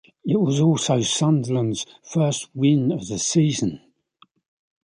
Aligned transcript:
It 0.25 0.35
was 0.37 0.59
also 0.59 0.99
Sunderland's 1.01 1.85
first 2.01 2.49
win 2.55 2.91
of 2.91 3.07
the 3.07 3.19
season. 3.19 3.81